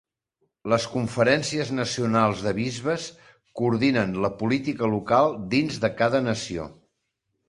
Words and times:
Les 0.73 0.85
conferències 0.93 1.67
nacionals 1.79 2.39
de 2.45 2.53
bisbes 2.59 3.05
coordinen 3.59 4.15
la 4.23 4.31
política 4.39 4.89
local 4.95 5.37
dins 5.53 5.77
de 5.85 5.93
cada 6.01 6.23
nació. 6.29 6.67